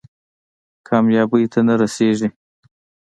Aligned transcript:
کامیابۍ 0.87 1.45
ته 1.51 1.59
نه 1.67 1.73
رسېږي. 1.81 2.27